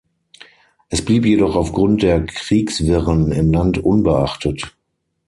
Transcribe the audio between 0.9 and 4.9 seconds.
blieb jedoch aufgrund der Kriegswirren im Land unbeachtet.